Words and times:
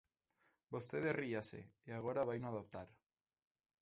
Vostede 0.73 1.09
ríase, 1.21 1.59
e 1.87 1.89
agora 1.93 2.27
vaino 2.29 2.47
adaptar. 2.49 2.89